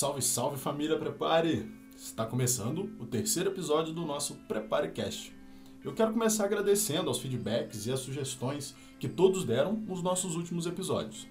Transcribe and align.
Salve, 0.00 0.22
salve 0.22 0.56
família 0.56 0.98
Prepare! 0.98 1.70
Está 1.94 2.24
começando 2.24 2.90
o 2.98 3.04
terceiro 3.04 3.50
episódio 3.50 3.92
do 3.92 4.06
nosso 4.06 4.34
PrepareCast. 4.48 5.30
Eu 5.84 5.92
quero 5.92 6.14
começar 6.14 6.46
agradecendo 6.46 7.08
aos 7.08 7.18
feedbacks 7.18 7.84
e 7.84 7.92
às 7.92 8.00
sugestões 8.00 8.74
que 8.98 9.06
todos 9.06 9.44
deram 9.44 9.74
nos 9.74 10.02
nossos 10.02 10.36
últimos 10.36 10.64
episódios. 10.64 11.28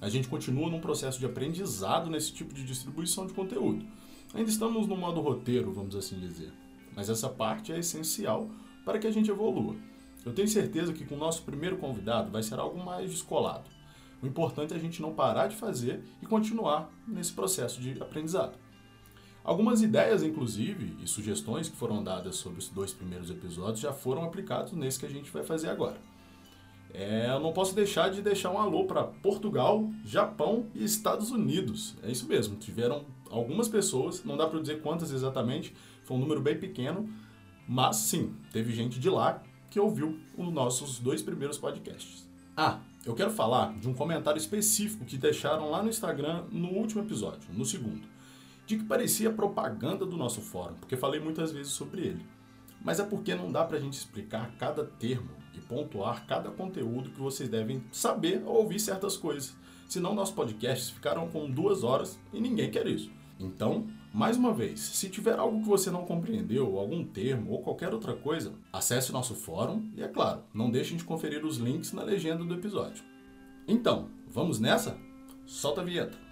A 0.00 0.08
gente 0.08 0.28
continua 0.28 0.70
num 0.70 0.80
processo 0.80 1.18
de 1.18 1.26
aprendizado 1.26 2.08
nesse 2.08 2.32
tipo 2.32 2.54
de 2.54 2.64
distribuição 2.64 3.26
de 3.26 3.32
conteúdo. 3.32 3.84
Ainda 4.32 4.48
estamos 4.48 4.86
no 4.86 4.96
modo 4.96 5.20
roteiro, 5.20 5.72
vamos 5.72 5.96
assim 5.96 6.16
dizer. 6.20 6.52
Mas 6.94 7.10
essa 7.10 7.28
parte 7.28 7.72
é 7.72 7.80
essencial 7.80 8.48
para 8.84 9.00
que 9.00 9.06
a 9.08 9.10
gente 9.10 9.32
evolua. 9.32 9.74
Eu 10.24 10.32
tenho 10.32 10.46
certeza 10.46 10.92
que 10.92 11.04
com 11.04 11.16
o 11.16 11.18
nosso 11.18 11.42
primeiro 11.42 11.76
convidado 11.76 12.30
vai 12.30 12.44
ser 12.44 12.60
algo 12.60 12.78
mais 12.84 13.10
descolado. 13.10 13.68
O 14.22 14.26
importante 14.26 14.72
é 14.72 14.76
a 14.76 14.80
gente 14.80 15.02
não 15.02 15.12
parar 15.12 15.48
de 15.48 15.56
fazer 15.56 16.02
e 16.22 16.26
continuar 16.26 16.90
nesse 17.06 17.32
processo 17.32 17.80
de 17.80 18.00
aprendizado. 18.00 18.56
Algumas 19.44 19.82
ideias, 19.82 20.22
inclusive, 20.22 20.96
e 21.02 21.08
sugestões 21.08 21.68
que 21.68 21.76
foram 21.76 22.02
dadas 22.02 22.36
sobre 22.36 22.60
os 22.60 22.68
dois 22.68 22.92
primeiros 22.92 23.28
episódios 23.28 23.80
já 23.80 23.92
foram 23.92 24.22
aplicados 24.22 24.72
nesse 24.72 25.00
que 25.00 25.06
a 25.06 25.10
gente 25.10 25.30
vai 25.32 25.42
fazer 25.42 25.68
agora. 25.68 25.96
É, 26.94 27.30
eu 27.30 27.40
não 27.40 27.52
posso 27.52 27.74
deixar 27.74 28.10
de 28.10 28.22
deixar 28.22 28.50
um 28.50 28.58
alô 28.58 28.84
para 28.84 29.02
Portugal, 29.02 29.90
Japão 30.04 30.66
e 30.74 30.84
Estados 30.84 31.30
Unidos. 31.30 31.96
É 32.02 32.10
isso 32.10 32.28
mesmo, 32.28 32.56
tiveram 32.56 33.04
algumas 33.30 33.66
pessoas, 33.66 34.22
não 34.24 34.36
dá 34.36 34.46
para 34.46 34.60
dizer 34.60 34.80
quantas 34.82 35.10
exatamente, 35.10 35.74
foi 36.04 36.16
um 36.16 36.20
número 36.20 36.40
bem 36.40 36.56
pequeno, 36.56 37.08
mas 37.66 37.96
sim, 37.96 38.34
teve 38.52 38.72
gente 38.72 39.00
de 39.00 39.08
lá 39.08 39.42
que 39.70 39.80
ouviu 39.80 40.20
os 40.36 40.52
nossos 40.52 40.98
dois 40.98 41.22
primeiros 41.22 41.56
podcasts. 41.56 42.28
Ah, 42.54 42.80
eu 43.04 43.14
quero 43.14 43.30
falar 43.30 43.74
de 43.74 43.88
um 43.88 43.94
comentário 43.94 44.38
específico 44.38 45.04
que 45.04 45.18
deixaram 45.18 45.70
lá 45.70 45.82
no 45.82 45.88
Instagram 45.88 46.44
no 46.50 46.68
último 46.68 47.02
episódio, 47.02 47.48
no 47.52 47.64
segundo, 47.64 48.06
de 48.64 48.76
que 48.76 48.84
parecia 48.84 49.32
propaganda 49.32 50.06
do 50.06 50.16
nosso 50.16 50.40
fórum, 50.40 50.74
porque 50.74 50.96
falei 50.96 51.20
muitas 51.20 51.50
vezes 51.50 51.72
sobre 51.72 52.02
ele. 52.02 52.26
Mas 52.80 53.00
é 53.00 53.04
porque 53.04 53.34
não 53.34 53.50
dá 53.50 53.64
pra 53.64 53.78
gente 53.78 53.94
explicar 53.94 54.52
cada 54.56 54.84
termo 54.84 55.30
e 55.54 55.60
pontuar 55.60 56.26
cada 56.26 56.50
conteúdo 56.50 57.10
que 57.10 57.20
vocês 57.20 57.48
devem 57.48 57.82
saber 57.90 58.42
ao 58.44 58.54
ouvir 58.54 58.78
certas 58.78 59.16
coisas. 59.16 59.54
Senão 59.88 60.14
nossos 60.14 60.34
podcasts 60.34 60.90
ficaram 60.90 61.28
com 61.28 61.50
duas 61.50 61.84
horas 61.84 62.18
e 62.32 62.40
ninguém 62.40 62.70
quer 62.70 62.86
isso. 62.86 63.10
Então, 63.38 63.86
mais 64.12 64.36
uma 64.36 64.52
vez, 64.52 64.80
se 64.80 65.08
tiver 65.08 65.38
algo 65.38 65.62
que 65.62 65.68
você 65.68 65.90
não 65.90 66.04
compreendeu, 66.04 66.78
algum 66.78 67.04
termo 67.04 67.52
ou 67.52 67.62
qualquer 67.62 67.94
outra 67.94 68.14
coisa, 68.14 68.52
acesse 68.72 69.12
nosso 69.12 69.34
fórum 69.34 69.90
e, 69.96 70.02
é 70.02 70.08
claro, 70.08 70.42
não 70.52 70.70
deixem 70.70 70.96
de 70.96 71.04
conferir 71.04 71.44
os 71.44 71.56
links 71.56 71.92
na 71.92 72.02
legenda 72.02 72.44
do 72.44 72.54
episódio. 72.54 73.02
Então, 73.66 74.08
vamos 74.28 74.60
nessa? 74.60 74.98
Solta 75.46 75.80
a 75.80 75.84
vinheta! 75.84 76.31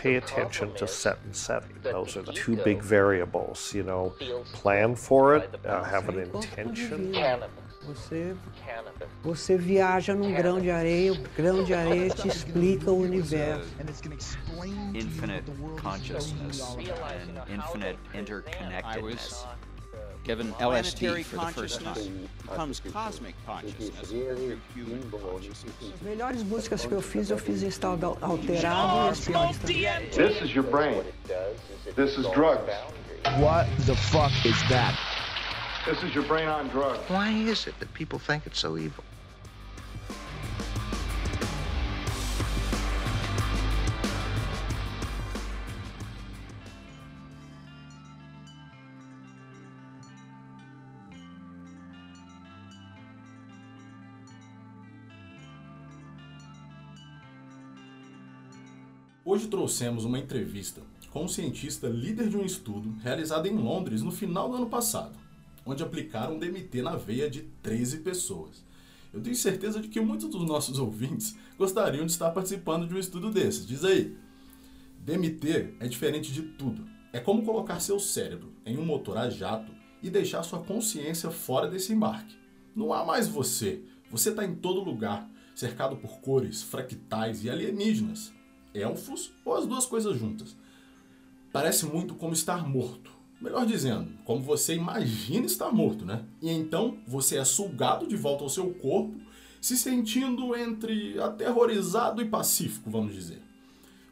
Pay 0.00 0.16
attention 0.16 0.72
to 0.74 0.86
set 0.88 1.18
and 1.24 1.36
setting. 1.36 1.76
Those 1.82 2.16
are 2.16 2.22
the 2.22 2.32
two 2.32 2.56
big 2.56 2.82
variables, 2.82 3.74
you 3.74 3.82
know. 3.82 4.14
Plan 4.54 4.94
for 4.94 5.36
it, 5.36 5.60
uh, 5.66 5.84
have 5.84 6.08
an 6.08 6.18
intention. 6.20 7.12
Você, 7.86 8.36
você 9.22 9.56
viaja 9.56 10.14
num 10.14 10.32
grão 10.34 10.60
de 10.60 10.70
areia, 10.70 11.12
o 11.12 11.16
grão 11.36 11.64
de 11.64 11.74
areia 11.74 12.10
te 12.10 12.28
explica 12.28 12.90
o 12.90 13.00
universo. 13.00 13.68
Infinite 14.94 15.50
consciousness 15.82 16.76
and 16.76 17.54
infinite 17.54 17.98
interconnectedness. 18.14 19.46
Given 20.24 20.52
LSD 20.54 21.24
for 21.24 21.36
the 21.36 21.46
first 21.46 21.80
time 21.80 22.28
becomes 22.42 22.80
cosmic 22.92 23.34
consciousness 23.46 24.10
human 24.74 25.02
consciousness. 25.10 25.74
As 25.94 26.00
melhores 26.02 26.42
músicas 26.42 26.86
que 26.86 26.92
eu 26.92 27.00
fiz, 27.00 27.30
eu 27.30 27.38
fiz 27.38 27.62
em 27.62 27.68
estado 27.68 28.16
alterado 28.20 29.06
e 29.06 29.08
as 29.08 29.20
piores 29.20 29.58
também. 29.58 30.10
This 30.10 30.42
is 30.42 30.54
your 30.54 30.64
brain. 30.64 31.02
This 31.96 32.18
is 32.18 32.26
drugs. 32.32 32.72
What 33.38 33.68
the 33.86 33.94
fuck 33.94 34.32
is 34.44 34.56
that? 34.68 34.94
This 35.86 36.02
is 36.02 36.14
your 36.14 36.24
brain 36.26 36.48
on 36.48 36.68
drugs. 36.68 37.00
Why 37.08 37.30
is 37.30 37.66
it 37.66 37.78
that 37.80 37.92
people 37.94 38.18
think 38.18 38.46
it's 38.46 38.58
so 38.58 38.76
evil? 38.76 39.04
Hoje 59.40 59.48
trouxemos 59.48 60.04
uma 60.04 60.18
entrevista 60.18 60.82
com 61.08 61.24
um 61.24 61.28
cientista 61.28 61.88
líder 61.88 62.28
de 62.28 62.36
um 62.36 62.44
estudo 62.44 62.94
realizado 63.02 63.46
em 63.46 63.56
Londres 63.56 64.02
no 64.02 64.10
final 64.10 64.50
do 64.50 64.56
ano 64.56 64.66
passado, 64.66 65.18
onde 65.64 65.82
aplicaram 65.82 66.38
DMT 66.38 66.82
na 66.82 66.94
veia 66.96 67.30
de 67.30 67.44
13 67.62 68.00
pessoas. 68.00 68.62
Eu 69.10 69.22
tenho 69.22 69.34
certeza 69.34 69.80
de 69.80 69.88
que 69.88 69.98
muitos 69.98 70.28
dos 70.28 70.46
nossos 70.46 70.78
ouvintes 70.78 71.38
gostariam 71.56 72.04
de 72.04 72.12
estar 72.12 72.30
participando 72.32 72.86
de 72.86 72.94
um 72.94 72.98
estudo 72.98 73.30
desses. 73.30 73.66
Diz 73.66 73.82
aí. 73.82 74.14
DMT 75.06 75.76
é 75.80 75.88
diferente 75.88 76.30
de 76.34 76.42
tudo. 76.42 76.86
É 77.10 77.18
como 77.18 77.42
colocar 77.42 77.80
seu 77.80 77.98
cérebro 77.98 78.52
em 78.66 78.76
um 78.76 78.84
motor 78.84 79.16
a 79.16 79.30
jato 79.30 79.72
e 80.02 80.10
deixar 80.10 80.42
sua 80.42 80.62
consciência 80.62 81.30
fora 81.30 81.66
desse 81.66 81.94
embarque. 81.94 82.36
Não 82.76 82.92
há 82.92 83.06
mais 83.06 83.26
você. 83.26 83.82
Você 84.10 84.28
está 84.28 84.44
em 84.44 84.54
todo 84.54 84.84
lugar, 84.84 85.26
cercado 85.54 85.96
por 85.96 86.20
cores, 86.20 86.62
fractais 86.62 87.42
e 87.42 87.48
alienígenas 87.48 88.38
elfos 88.74 89.32
ou 89.44 89.54
as 89.54 89.66
duas 89.66 89.86
coisas 89.86 90.18
juntas. 90.18 90.56
Parece 91.52 91.86
muito 91.86 92.14
como 92.14 92.32
estar 92.32 92.68
morto. 92.68 93.10
Melhor 93.40 93.64
dizendo, 93.64 94.12
como 94.24 94.42
você 94.42 94.74
imagina 94.74 95.46
estar 95.46 95.72
morto, 95.72 96.04
né? 96.04 96.24
E 96.42 96.50
então 96.50 96.98
você 97.06 97.38
é 97.38 97.44
sugado 97.44 98.06
de 98.06 98.14
volta 98.14 98.44
ao 98.44 98.50
seu 98.50 98.72
corpo, 98.74 99.18
se 99.60 99.76
sentindo 99.76 100.54
entre 100.54 101.18
aterrorizado 101.20 102.20
e 102.20 102.28
pacífico, 102.28 102.90
vamos 102.90 103.14
dizer. 103.14 103.42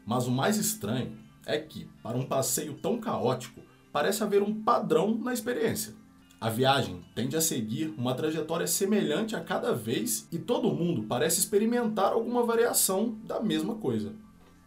Mas 0.05 0.25
o 0.25 0.31
mais 0.31 0.57
estranho 0.57 1.15
é 1.45 1.57
que, 1.59 1.87
para 2.01 2.17
um 2.17 2.25
passeio 2.25 2.73
tão 2.73 2.99
caótico, 2.99 3.61
parece 3.91 4.23
haver 4.23 4.41
um 4.41 4.63
padrão 4.63 5.15
na 5.15 5.33
experiência. 5.33 5.93
A 6.41 6.49
viagem 6.49 7.01
tende 7.13 7.35
a 7.35 7.41
seguir 7.41 7.93
uma 7.97 8.15
trajetória 8.15 8.65
semelhante 8.65 9.35
a 9.35 9.41
cada 9.41 9.73
vez 9.73 10.27
e 10.31 10.39
todo 10.39 10.73
mundo 10.73 11.03
parece 11.03 11.39
experimentar 11.39 12.13
alguma 12.13 12.43
variação 12.43 13.17
da 13.25 13.41
mesma 13.41 13.75
coisa. 13.75 14.13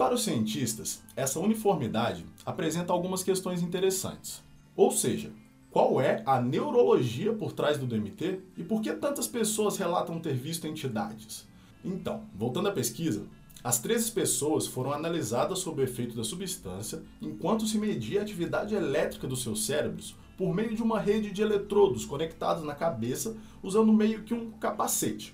Para 0.02 0.16
os 0.16 0.24
cientistas, 0.24 1.00
essa 1.14 1.38
uniformidade 1.38 2.26
apresenta 2.44 2.92
algumas 2.92 3.22
questões 3.22 3.62
interessantes. 3.62 4.42
Ou 4.74 4.90
seja, 4.90 5.30
qual 5.70 6.00
é 6.00 6.24
a 6.26 6.40
neurologia 6.42 7.32
por 7.32 7.52
trás 7.52 7.78
do 7.78 7.86
DMT 7.86 8.40
e 8.56 8.64
por 8.64 8.80
que 8.82 8.92
tantas 8.94 9.28
pessoas 9.28 9.76
relatam 9.76 10.18
ter 10.18 10.34
visto 10.34 10.66
entidades? 10.66 11.46
Então, 11.84 12.24
voltando 12.34 12.66
à 12.66 12.72
pesquisa, 12.72 13.26
as 13.62 13.78
13 13.78 14.10
pessoas 14.10 14.66
foram 14.66 14.92
analisadas 14.92 15.60
sob 15.60 15.80
o 15.80 15.84
efeito 15.84 16.16
da 16.16 16.24
substância 16.24 17.00
enquanto 17.20 17.64
se 17.64 17.78
media 17.78 18.18
a 18.18 18.22
atividade 18.24 18.74
elétrica 18.74 19.28
dos 19.28 19.44
seus 19.44 19.64
cérebros 19.64 20.16
por 20.36 20.52
meio 20.52 20.74
de 20.74 20.82
uma 20.82 20.98
rede 20.98 21.30
de 21.30 21.42
eletrodos 21.42 22.04
conectados 22.04 22.64
na 22.64 22.74
cabeça 22.74 23.36
usando 23.62 23.92
meio 23.92 24.24
que 24.24 24.34
um 24.34 24.50
capacete. 24.50 25.32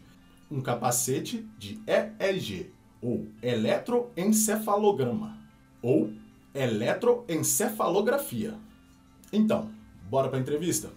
Um 0.50 0.60
capacete 0.60 1.48
de 1.58 1.80
EEG, 1.86 2.70
ou 3.00 3.26
eletroencefalograma, 3.42 5.38
ou 5.82 6.12
eletroencefalografia. 6.54 8.54
Então, 9.32 9.70
bora 10.08 10.28
para 10.28 10.38
a 10.38 10.40
entrevista? 10.40 10.90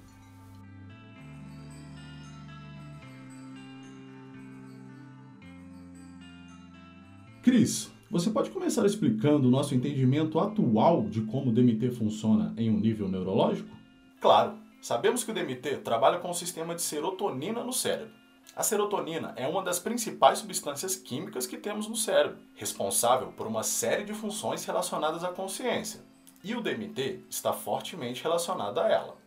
Cris, 7.44 7.92
você 8.09 8.30
pode 8.30 8.51
começar 8.51 8.86
explicando 8.86 9.47
o 9.47 9.51
nosso 9.51 9.74
entendimento 9.74 10.39
atual 10.39 11.07
de 11.07 11.21
como 11.21 11.50
o 11.50 11.54
DMT 11.54 11.92
funciona 11.92 12.54
em 12.56 12.69
um 12.69 12.80
nível 12.80 13.09
neurológico? 13.09 13.75
Claro, 14.19 14.54
sabemos 14.80 15.24
que 15.24 15.31
o 15.31 15.33
DMT 15.33 15.77
trabalha 15.77 16.19
com 16.19 16.30
o 16.30 16.33
sistema 16.33 16.75
de 16.75 16.81
serotonina 16.81 17.63
no 17.63 17.74
cérebro. 17.74 18.20
A 18.56 18.63
serotonina 18.63 19.33
é 19.38 19.48
uma 19.48 19.63
das 19.63 19.80
principais 19.80 20.39
substâncias 20.39 20.95
químicas 20.95 21.48
que 21.48 21.57
temos 21.57 21.88
no 21.88 21.95
cérebro, 21.95 22.39
responsável 22.56 23.31
por 23.31 23.48
uma 23.48 23.63
série 23.63 24.03
de 24.03 24.13
funções 24.13 24.65
relacionadas 24.65 25.24
à 25.24 25.30
consciência, 25.30 26.01
e 26.44 26.53
o 26.53 26.62
DMT 26.62 27.24
está 27.30 27.53
fortemente 27.53 28.21
relacionado 28.21 28.80
a 28.80 28.89
ela. 28.89 29.18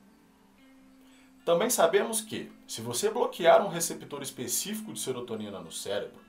Também 1.44 1.70
sabemos 1.70 2.20
que, 2.20 2.52
se 2.66 2.80
você 2.80 3.10
bloquear 3.10 3.64
um 3.64 3.68
receptor 3.68 4.22
específico 4.22 4.92
de 4.92 5.00
serotonina 5.00 5.58
no 5.58 5.72
cérebro, 5.72 6.20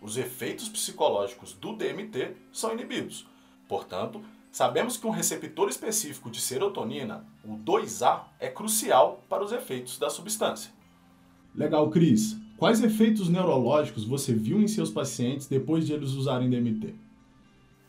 os 0.00 0.16
efeitos 0.16 0.68
psicológicos 0.68 1.52
do 1.52 1.74
DMT 1.74 2.36
são 2.52 2.72
inibidos. 2.72 3.26
Portanto, 3.68 4.24
Sabemos 4.50 4.96
que 4.96 5.06
um 5.06 5.10
receptor 5.10 5.68
específico 5.68 6.30
de 6.30 6.40
serotonina, 6.40 7.24
o 7.44 7.56
2A, 7.56 8.24
é 8.40 8.48
crucial 8.48 9.22
para 9.28 9.44
os 9.44 9.52
efeitos 9.52 9.98
da 9.98 10.10
substância. 10.10 10.72
Legal, 11.58 11.90
Cris. 11.90 12.36
Quais 12.56 12.80
efeitos 12.84 13.28
neurológicos 13.28 14.04
você 14.04 14.32
viu 14.32 14.60
em 14.60 14.68
seus 14.68 14.92
pacientes 14.92 15.48
depois 15.48 15.84
de 15.84 15.92
eles 15.92 16.10
usarem 16.10 16.48
DMT? 16.48 16.94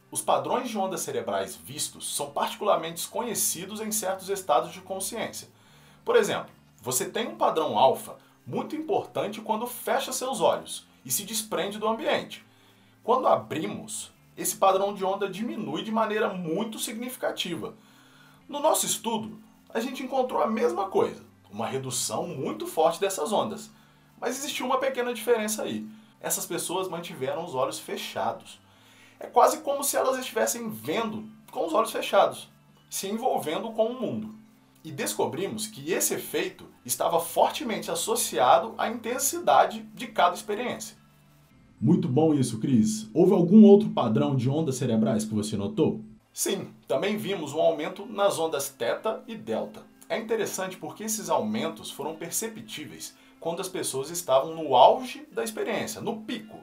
Os 0.10 0.24
padrões 0.24 0.72
de 0.72 0.76
ondas 0.76 1.02
cerebrais 1.02 1.56
vistos 1.56 2.16
são 2.16 2.32
particularmente 2.32 3.08
conhecidos 3.08 3.80
em 3.80 3.92
certos 3.92 4.28
estados 4.28 4.74
de 4.74 4.82
consciência. 4.82 5.50
Por 6.04 6.16
exemplo, 6.16 6.50
você 6.82 7.08
tem 7.08 7.28
um 7.28 7.36
padrão 7.36 7.78
alfa 7.78 8.18
muito 8.44 8.76
importante 8.76 9.40
quando 9.40 9.68
fecha 9.68 10.12
seus 10.12 10.42
olhos 10.42 10.88
e 11.06 11.12
se 11.12 11.24
desprende 11.24 11.78
do 11.78 11.88
ambiente. 11.88 12.44
Quando 13.04 13.28
abrimos, 13.28 14.12
esse 14.36 14.58
padrão 14.58 14.96
de 14.96 15.06
onda 15.06 15.30
diminui 15.30 15.84
de 15.84 15.92
maneira 15.92 16.34
muito 16.34 16.80
significativa. 16.80 17.76
No 18.48 18.60
nosso 18.60 18.88
estudo, 18.88 19.40
a 19.72 19.80
gente 19.80 20.02
encontrou 20.02 20.42
a 20.42 20.48
mesma 20.48 20.88
coisa, 20.88 21.29
uma 21.52 21.68
redução 21.68 22.28
muito 22.28 22.68
forte 22.68 23.00
dessas 23.00 23.32
ondas. 23.32 23.72
Mas 24.20 24.38
existiu 24.38 24.66
uma 24.66 24.80
pequena 24.80 25.14
diferença 25.14 25.64
aí. 25.64 25.88
Essas 26.22 26.46
pessoas 26.46 26.90
mantiveram 26.90 27.46
os 27.46 27.56
olhos 27.56 27.80
fechados. 27.80 28.60
É 29.20 29.28
quase 29.28 29.60
como 29.60 29.84
se 29.84 29.98
elas 29.98 30.18
estivessem 30.18 30.70
vendo 30.70 31.28
com 31.52 31.66
os 31.66 31.74
olhos 31.74 31.92
fechados, 31.92 32.50
se 32.90 33.08
envolvendo 33.08 33.72
com 33.72 33.88
o 33.88 34.00
mundo. 34.00 34.36
E 34.84 34.92
descobrimos 34.92 35.68
que 35.68 35.92
esse 35.92 36.14
efeito 36.14 36.66
estava 36.86 37.20
fortemente 37.20 37.92
associado 37.92 38.74
à 38.78 38.90
intensidade 38.90 39.82
de 39.94 40.08
cada 40.08 40.36
experiência. 40.36 40.98
Muito 41.80 42.08
bom 42.08 42.34
isso, 42.34 42.60
Cris. 42.60 43.10
Houve 43.14 43.34
algum 43.34 43.64
outro 43.64 43.90
padrão 43.90 44.36
de 44.36 44.50
ondas 44.50 44.76
cerebrais 44.76 45.26
que 45.26 45.34
você 45.34 45.56
notou? 45.56 46.02
Sim, 46.34 46.70
também 46.88 47.18
vimos 47.18 47.54
um 47.54 47.60
aumento 47.60 48.06
nas 48.06 48.38
ondas 48.38 48.70
θ 48.70 49.22
e 49.28 49.36
delta. 49.36 49.89
É 50.10 50.18
interessante 50.18 50.76
porque 50.76 51.04
esses 51.04 51.30
aumentos 51.30 51.92
foram 51.92 52.16
perceptíveis 52.16 53.16
quando 53.40 53.62
as 53.62 53.70
pessoas 53.70 54.10
estavam 54.10 54.56
no 54.56 54.76
auge 54.76 55.26
da 55.32 55.44
experiência, 55.44 56.02
no 56.02 56.24
pico. 56.24 56.60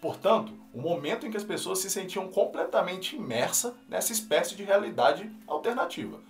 Portanto, 0.00 0.52
o 0.72 0.80
momento 0.80 1.26
em 1.26 1.30
que 1.30 1.36
as 1.36 1.42
pessoas 1.42 1.78
se 1.78 1.90
sentiam 1.90 2.28
completamente 2.28 3.16
imersas 3.16 3.72
nessa 3.88 4.12
espécie 4.12 4.54
de 4.54 4.62
realidade 4.62 5.30
alternativa. 5.46 6.20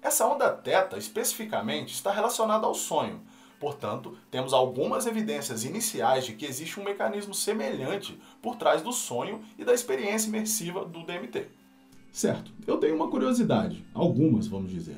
Essa 0.00 0.26
onda 0.26 0.50
θ, 0.56 0.96
especificamente, 0.96 1.92
está 1.92 2.10
relacionada 2.10 2.66
ao 2.66 2.74
sonho, 2.74 3.20
Portanto, 3.60 4.16
temos 4.30 4.54
algumas 4.54 5.06
evidências 5.06 5.64
iniciais 5.64 6.24
de 6.24 6.32
que 6.32 6.46
existe 6.46 6.80
um 6.80 6.82
mecanismo 6.82 7.34
semelhante 7.34 8.18
por 8.40 8.56
trás 8.56 8.80
do 8.80 8.90
sonho 8.90 9.42
e 9.58 9.64
da 9.66 9.74
experiência 9.74 10.28
imersiva 10.28 10.82
do 10.82 11.04
DMT. 11.04 11.46
Certo, 12.10 12.50
eu 12.66 12.78
tenho 12.78 12.96
uma 12.96 13.10
curiosidade, 13.10 13.84
algumas, 13.92 14.46
vamos 14.46 14.70
dizer. 14.70 14.96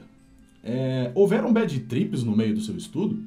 É, 0.63 1.11
houveram 1.15 1.53
bad 1.53 1.81
trips 1.81 2.23
no 2.23 2.37
meio 2.37 2.55
do 2.55 2.61
seu 2.61 2.77
estudo? 2.77 3.23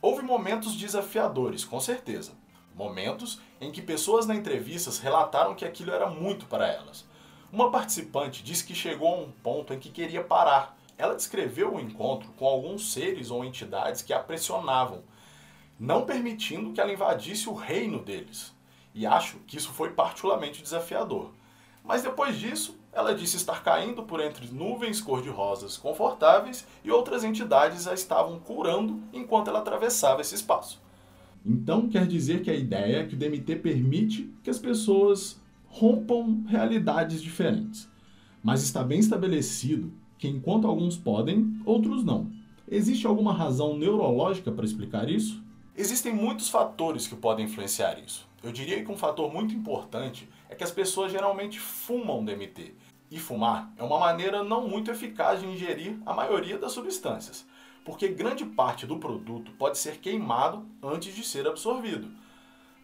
Houve 0.00 0.22
momentos 0.22 0.74
desafiadores, 0.74 1.64
com 1.64 1.80
certeza. 1.80 2.32
Momentos 2.74 3.40
em 3.60 3.70
que 3.70 3.82
pessoas 3.82 4.26
na 4.26 4.34
entrevistas 4.34 4.98
relataram 4.98 5.54
que 5.54 5.64
aquilo 5.64 5.90
era 5.90 6.08
muito 6.08 6.46
para 6.46 6.66
elas. 6.66 7.06
Uma 7.52 7.70
participante 7.70 8.42
disse 8.42 8.64
que 8.64 8.74
chegou 8.74 9.14
a 9.14 9.18
um 9.18 9.30
ponto 9.30 9.72
em 9.72 9.78
que 9.78 9.90
queria 9.90 10.22
parar 10.22 10.76
ela 10.98 11.14
descreveu 11.14 11.74
o 11.74 11.80
encontro 11.80 12.30
com 12.38 12.46
alguns 12.46 12.92
seres 12.92 13.30
ou 13.30 13.44
entidades 13.44 14.02
que 14.02 14.12
a 14.12 14.18
pressionavam, 14.18 15.02
não 15.78 16.06
permitindo 16.06 16.72
que 16.72 16.80
ela 16.80 16.92
invadisse 16.92 17.48
o 17.48 17.54
reino 17.54 18.02
deles. 18.02 18.54
E 18.94 19.06
acho 19.06 19.36
que 19.46 19.58
isso 19.58 19.72
foi 19.72 19.90
particularmente 19.90 20.62
desafiador. 20.62 21.32
Mas 21.84 22.02
depois 22.02 22.38
disso, 22.38 22.78
ela 22.96 23.14
disse 23.14 23.36
estar 23.36 23.62
caindo 23.62 24.02
por 24.04 24.22
entre 24.22 24.46
nuvens 24.46 25.02
cor-de-rosas 25.02 25.76
confortáveis 25.76 26.66
e 26.82 26.90
outras 26.90 27.24
entidades 27.24 27.86
a 27.86 27.92
estavam 27.92 28.38
curando 28.38 28.98
enquanto 29.12 29.48
ela 29.48 29.58
atravessava 29.58 30.22
esse 30.22 30.34
espaço. 30.34 30.80
Então 31.44 31.90
quer 31.90 32.06
dizer 32.06 32.42
que 32.42 32.50
a 32.50 32.54
ideia 32.54 33.00
é 33.00 33.06
que 33.06 33.14
o 33.14 33.18
DMT 33.18 33.56
permite 33.56 34.32
que 34.42 34.48
as 34.48 34.58
pessoas 34.58 35.38
rompam 35.66 36.42
realidades 36.48 37.22
diferentes. 37.22 37.86
Mas 38.42 38.62
está 38.62 38.82
bem 38.82 38.98
estabelecido 38.98 39.92
que 40.16 40.26
enquanto 40.26 40.66
alguns 40.66 40.96
podem, 40.96 41.60
outros 41.66 42.02
não. 42.02 42.32
Existe 42.66 43.06
alguma 43.06 43.34
razão 43.34 43.76
neurológica 43.76 44.50
para 44.50 44.64
explicar 44.64 45.10
isso? 45.10 45.44
Existem 45.76 46.14
muitos 46.14 46.48
fatores 46.48 47.06
que 47.06 47.14
podem 47.14 47.44
influenciar 47.44 47.98
isso. 47.98 48.26
Eu 48.42 48.52
diria 48.52 48.82
que 48.82 48.90
um 48.90 48.96
fator 48.96 49.30
muito 49.30 49.54
importante 49.54 50.26
é 50.48 50.54
que 50.54 50.64
as 50.64 50.70
pessoas 50.70 51.12
geralmente 51.12 51.58
fumam 51.58 52.24
DMT. 52.24 52.74
E 53.10 53.18
fumar 53.18 53.72
é 53.76 53.82
uma 53.82 53.98
maneira 53.98 54.42
não 54.42 54.66
muito 54.68 54.90
eficaz 54.90 55.40
de 55.40 55.46
ingerir 55.46 55.98
a 56.04 56.12
maioria 56.12 56.58
das 56.58 56.72
substâncias, 56.72 57.46
porque 57.84 58.08
grande 58.08 58.44
parte 58.44 58.84
do 58.84 58.98
produto 58.98 59.52
pode 59.52 59.78
ser 59.78 59.98
queimado 59.98 60.66
antes 60.82 61.14
de 61.14 61.24
ser 61.24 61.46
absorvido. 61.46 62.10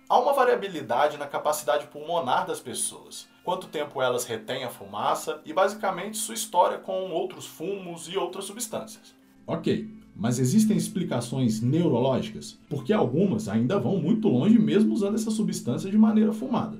Há 0.08 0.18
uma 0.18 0.32
variabilidade 0.32 1.16
na 1.16 1.26
capacidade 1.26 1.88
pulmonar 1.88 2.46
das 2.46 2.60
pessoas 2.60 3.28
quanto 3.44 3.66
tempo 3.66 4.00
elas 4.00 4.24
retêm 4.24 4.64
a 4.64 4.70
fumaça 4.70 5.40
e 5.44 5.52
basicamente 5.52 6.16
sua 6.16 6.34
história 6.34 6.78
com 6.78 7.10
outros 7.10 7.46
fumos 7.46 8.08
e 8.08 8.16
outras 8.16 8.44
substâncias. 8.44 9.14
Ok, 9.46 9.88
mas 10.14 10.38
existem 10.38 10.76
explicações 10.76 11.60
neurológicas? 11.60 12.58
Porque 12.68 12.92
algumas 12.92 13.48
ainda 13.48 13.78
vão 13.78 13.96
muito 13.96 14.28
longe 14.28 14.58
mesmo 14.58 14.94
usando 14.94 15.16
essa 15.16 15.30
substância 15.30 15.90
de 15.90 15.98
maneira 15.98 16.32
fumada. 16.32 16.78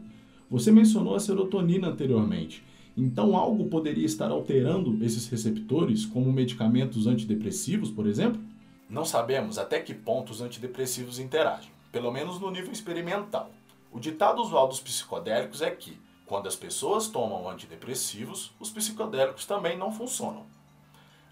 Você 0.53 0.71
mencionou 0.71 1.15
a 1.15 1.19
serotonina 1.19 1.89
anteriormente. 1.89 2.63
Então 2.95 3.39
algo 3.39 3.71
poderia 3.71 4.05
estar 4.05 4.31
alterando 4.31 5.03
esses 5.03 5.27
receptores, 5.27 6.05
como 6.05 6.31
medicamentos 6.31 7.07
antidepressivos, 7.07 7.91
por 7.91 8.07
exemplo? 8.07 8.39
Não 8.87 9.03
sabemos 9.03 9.57
até 9.57 9.81
que 9.81 9.95
ponto 9.95 10.31
os 10.31 10.43
antidepressivos 10.43 11.19
interagem, 11.19 11.71
pelo 11.91 12.13
menos 12.13 12.39
no 12.39 12.51
nível 12.51 12.71
experimental. 12.71 13.51
O 13.91 13.99
ditado 13.99 14.43
usual 14.43 14.69
dos 14.69 14.79
psicodélicos 14.79 15.63
é 15.63 15.71
que 15.71 15.99
quando 16.27 16.49
as 16.49 16.55
pessoas 16.55 17.09
tomam 17.09 17.49
antidepressivos, 17.49 18.53
os 18.61 18.69
psicodélicos 18.69 19.47
também 19.47 19.79
não 19.79 19.91
funcionam. 19.91 20.45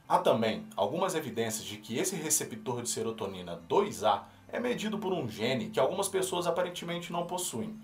Há 0.08 0.16
também 0.16 0.64
algumas 0.74 1.14
evidências 1.14 1.66
de 1.66 1.76
que 1.76 1.98
esse 1.98 2.16
receptor 2.16 2.80
de 2.80 2.88
serotonina 2.88 3.60
2A 3.68 4.22
é 4.48 4.58
medido 4.58 4.98
por 4.98 5.12
um 5.12 5.28
gene 5.28 5.68
que 5.68 5.78
algumas 5.78 6.08
pessoas 6.08 6.46
aparentemente 6.46 7.12
não 7.12 7.26
possuem. 7.26 7.76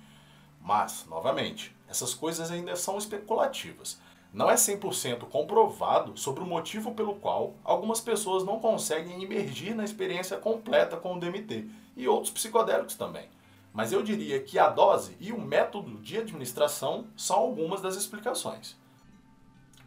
Mas, 0.67 1.07
novamente, 1.09 1.73
essas 1.89 2.13
coisas 2.13 2.51
ainda 2.51 2.75
são 2.75 2.99
especulativas. 2.99 4.01
Não 4.35 4.51
é 4.51 4.55
100% 4.55 5.21
comprovado 5.21 6.19
sobre 6.19 6.43
o 6.43 6.47
motivo 6.47 6.93
pelo 6.93 7.15
qual 7.15 7.55
algumas 7.63 8.01
pessoas 8.01 8.43
não 8.43 8.59
conseguem 8.59 9.23
imergir 9.23 9.77
na 9.77 9.85
experiência 9.85 10.37
completa 10.37 10.97
com 10.97 11.15
o 11.15 11.21
DMT 11.21 11.69
e 11.97 12.09
outros 12.09 12.33
psicodélicos 12.33 12.97
também. 12.97 13.29
Mas 13.73 13.93
eu 13.93 14.03
diria 14.03 14.41
que 14.41 14.59
a 14.59 14.69
dose 14.69 15.17
e 15.21 15.31
o 15.31 15.41
método 15.41 16.01
de 16.01 16.19
administração 16.19 17.07
são 17.17 17.37
algumas 17.37 17.81
das 17.81 17.95
explicações. 17.95 18.77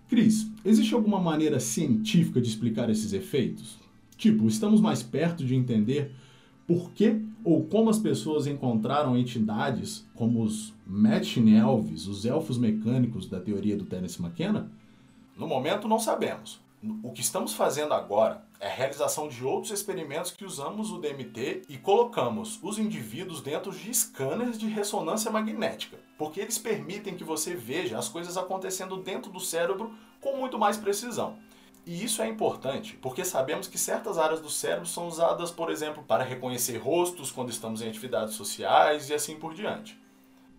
Cris, 0.07 0.47
existe 0.63 0.93
alguma 0.93 1.19
maneira 1.19 1.59
científica 1.59 2.39
de 2.39 2.47
explicar 2.47 2.89
esses 2.89 3.11
efeitos? 3.11 3.77
Tipo, 4.15 4.47
estamos 4.47 4.79
mais 4.79 5.03
perto 5.03 5.43
de 5.43 5.55
entender 5.55 6.15
por 6.65 6.91
que 6.91 7.21
ou 7.43 7.65
como 7.65 7.89
as 7.89 7.99
pessoas 7.99 8.47
encontraram 8.47 9.17
entidades 9.17 10.05
como 10.15 10.43
os 10.43 10.73
Machin 10.85 11.55
Elves, 11.55 12.07
os 12.07 12.25
elfos 12.25 12.57
mecânicos 12.57 13.27
da 13.27 13.39
teoria 13.39 13.77
do 13.77 13.85
Terence 13.85 14.21
McKenna? 14.21 14.71
No 15.37 15.47
momento 15.47 15.87
não 15.87 15.99
sabemos. 15.99 16.59
O 17.03 17.11
que 17.11 17.19
estamos 17.19 17.53
fazendo 17.53 17.93
agora 17.93 18.41
é 18.57 18.67
a 18.67 18.73
realização 18.73 19.27
de 19.27 19.43
outros 19.43 19.71
experimentos 19.71 20.31
que 20.31 20.45
usamos 20.45 20.91
o 20.91 20.97
DMT 20.97 21.63
e 21.67 21.77
colocamos 21.77 22.57
os 22.63 22.79
indivíduos 22.79 23.41
dentro 23.41 23.71
de 23.71 23.93
scanners 23.93 24.57
de 24.57 24.67
ressonância 24.67 25.29
magnética, 25.29 25.97
porque 26.17 26.39
eles 26.39 26.57
permitem 26.57 27.15
que 27.15 27.23
você 27.23 27.53
veja 27.53 27.97
as 27.97 28.07
coisas 28.07 28.37
acontecendo 28.37 28.95
dentro 28.97 29.29
do 29.29 29.41
cérebro 29.41 29.91
com 30.21 30.37
muito 30.37 30.57
mais 30.57 30.77
precisão. 30.77 31.37
E 31.89 32.03
isso 32.03 32.21
é 32.21 32.29
importante 32.29 32.95
porque 33.01 33.25
sabemos 33.25 33.67
que 33.67 33.75
certas 33.75 34.19
áreas 34.19 34.39
do 34.39 34.47
cérebro 34.47 34.85
são 34.85 35.07
usadas, 35.07 35.49
por 35.49 35.71
exemplo, 35.71 36.03
para 36.03 36.23
reconhecer 36.23 36.77
rostos 36.77 37.31
quando 37.31 37.49
estamos 37.49 37.81
em 37.81 37.89
atividades 37.89 38.35
sociais 38.35 39.09
e 39.09 39.13
assim 39.15 39.37
por 39.37 39.55
diante. 39.55 39.99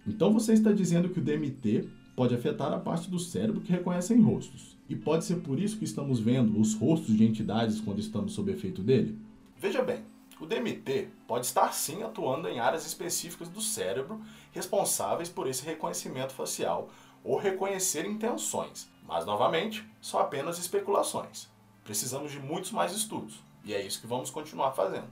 Então 0.05 0.33
você 0.33 0.55
está 0.55 0.73
dizendo 0.73 1.09
que 1.09 1.21
o 1.21 1.23
DMT 1.23 1.89
pode 2.17 2.35
afetar 2.35 2.73
a 2.73 2.81
parte 2.81 3.09
do 3.09 3.21
cérebro 3.21 3.61
que 3.61 3.71
reconhecem 3.71 4.21
rostos. 4.21 4.77
E 4.89 4.97
pode 4.97 5.25
ser 5.25 5.37
por 5.37 5.61
isso 5.61 5.79
que 5.79 5.85
estamos 5.85 6.19
vendo 6.19 6.61
os 6.61 6.75
rostos 6.75 7.17
de 7.17 7.25
entidades 7.25 7.81
quando 7.81 8.01
estamos 8.01 8.33
sob 8.33 8.51
efeito 8.51 8.83
dele? 8.83 9.17
Veja 9.57 9.83
bem, 9.83 10.03
o 10.41 10.47
DMT 10.47 11.11
pode 11.29 11.47
estar 11.47 11.73
sim 11.73 12.03
atuando 12.03 12.49
em 12.49 12.59
áreas 12.59 12.85
específicas 12.85 13.49
do 13.49 13.61
cérebro 13.61 14.21
responsáveis 14.51 15.29
por 15.29 15.47
esse 15.47 15.65
reconhecimento 15.65 16.33
facial 16.33 16.91
ou 17.23 17.39
reconhecer 17.39 18.05
intenções, 18.05 18.91
mas 19.11 19.27
novamente, 19.27 19.85
são 20.01 20.21
apenas 20.21 20.57
especulações. 20.57 21.49
Precisamos 21.83 22.31
de 22.31 22.39
muitos 22.39 22.71
mais 22.71 22.93
estudos 22.93 23.43
e 23.65 23.75
é 23.75 23.85
isso 23.85 24.01
que 24.01 24.07
vamos 24.07 24.31
continuar 24.31 24.71
fazendo. 24.71 25.09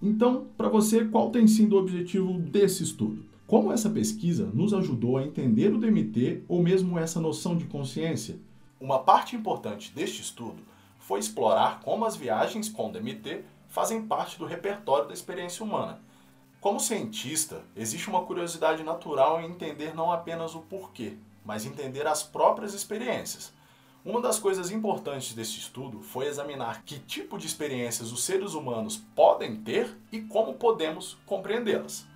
Então, 0.00 0.46
para 0.56 0.68
você, 0.68 1.04
qual 1.04 1.28
tem 1.30 1.48
sido 1.48 1.74
o 1.74 1.80
objetivo 1.80 2.34
desse 2.34 2.84
estudo? 2.84 3.26
Como 3.44 3.72
essa 3.72 3.90
pesquisa 3.90 4.46
nos 4.54 4.72
ajudou 4.72 5.18
a 5.18 5.24
entender 5.24 5.74
o 5.74 5.78
DMT 5.78 6.44
ou 6.46 6.62
mesmo 6.62 6.96
essa 6.96 7.20
noção 7.20 7.56
de 7.56 7.64
consciência? 7.64 8.38
Uma 8.80 9.00
parte 9.00 9.34
importante 9.34 9.92
deste 9.92 10.22
estudo 10.22 10.62
foi 11.00 11.18
explorar 11.18 11.80
como 11.80 12.04
as 12.04 12.14
viagens 12.14 12.68
com 12.68 12.92
DMT 12.92 13.42
fazem 13.66 14.06
parte 14.06 14.38
do 14.38 14.44
repertório 14.44 15.08
da 15.08 15.14
experiência 15.14 15.64
humana. 15.64 16.00
Como 16.60 16.78
cientista, 16.78 17.64
existe 17.74 18.08
uma 18.08 18.22
curiosidade 18.22 18.84
natural 18.84 19.40
em 19.40 19.50
entender 19.50 19.92
não 19.92 20.12
apenas 20.12 20.54
o 20.54 20.60
porquê, 20.60 21.16
mas 21.44 21.64
entender 21.64 22.06
as 22.06 22.22
próprias 22.22 22.74
experiências. 22.74 23.52
Uma 24.04 24.20
das 24.20 24.38
coisas 24.38 24.70
importantes 24.70 25.34
desse 25.34 25.58
estudo 25.58 26.00
foi 26.00 26.26
examinar 26.26 26.82
que 26.84 26.98
tipo 26.98 27.36
de 27.36 27.46
experiências 27.46 28.12
os 28.12 28.24
seres 28.24 28.54
humanos 28.54 28.96
podem 29.14 29.56
ter 29.56 29.96
e 30.10 30.20
como 30.20 30.54
podemos 30.54 31.18
compreendê-las. 31.26 32.06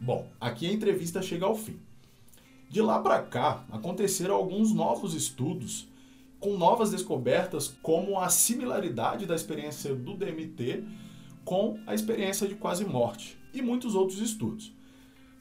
Bom, 0.00 0.28
aqui 0.40 0.68
a 0.68 0.72
entrevista 0.72 1.22
chega 1.22 1.46
ao 1.46 1.54
fim. 1.54 1.80
De 2.68 2.82
lá 2.82 3.00
para 3.00 3.22
cá, 3.22 3.64
aconteceram 3.70 4.34
alguns 4.34 4.72
novos 4.72 5.14
estudos 5.14 5.86
com 6.42 6.58
novas 6.58 6.90
descobertas, 6.90 7.72
como 7.80 8.18
a 8.18 8.28
similaridade 8.28 9.26
da 9.26 9.34
experiência 9.34 9.94
do 9.94 10.14
DMT 10.16 10.84
com 11.44 11.78
a 11.86 11.94
experiência 11.94 12.48
de 12.48 12.56
quase 12.56 12.84
morte 12.84 13.38
e 13.54 13.62
muitos 13.62 13.94
outros 13.94 14.18
estudos. 14.18 14.72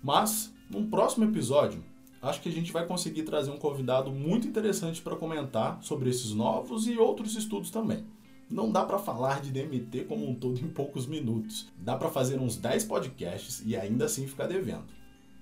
Mas, 0.02 0.54
num 0.70 0.90
próximo 0.90 1.26
episódio, 1.26 1.84
acho 2.22 2.40
que 2.40 2.50
a 2.50 2.52
gente 2.52 2.72
vai 2.72 2.86
conseguir 2.86 3.24
trazer 3.24 3.50
um 3.50 3.58
convidado 3.58 4.12
muito 4.12 4.48
interessante 4.48 5.02
para 5.02 5.16
comentar 5.16 5.80
sobre 5.82 6.10
esses 6.10 6.34
novos 6.34 6.88
e 6.88 6.96
outros 6.98 7.36
estudos 7.36 7.72
também. 7.72 8.06
Não 8.48 8.72
dá 8.72 8.84
para 8.84 9.00
falar 9.00 9.42
de 9.42 9.52
DMT 9.52 10.06
como 10.06 10.30
um 10.30 10.36
todo 10.36 10.60
em 10.60 10.68
poucos 10.68 11.08
minutos. 11.08 11.68
Dá 11.78 11.96
para 11.96 12.10
fazer 12.10 12.40
uns 12.40 12.58
10 12.58 12.86
podcasts 12.86 13.64
e 13.66 13.76
ainda 13.76 14.06
assim 14.06 14.28
ficar 14.28 14.46
devendo. 14.46 14.86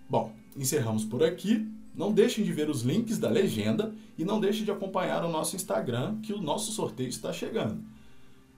Bom, 0.09 0.31
encerramos 0.55 1.03
por 1.03 1.21
aqui. 1.21 1.67
Não 1.93 2.11
deixem 2.11 2.43
de 2.43 2.53
ver 2.53 2.69
os 2.69 2.81
links 2.81 3.17
da 3.17 3.29
legenda 3.29 3.93
e 4.17 4.23
não 4.23 4.39
deixem 4.39 4.63
de 4.63 4.71
acompanhar 4.71 5.23
o 5.25 5.29
nosso 5.29 5.55
Instagram, 5.55 6.19
que 6.21 6.33
o 6.33 6.41
nosso 6.41 6.71
sorteio 6.71 7.09
está 7.09 7.33
chegando. 7.33 7.83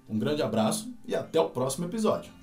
Um 0.08 0.20
grande 0.20 0.42
abraço 0.42 0.94
e 1.08 1.16
até 1.16 1.40
o 1.40 1.50
próximo 1.50 1.86
episódio. 1.86 2.41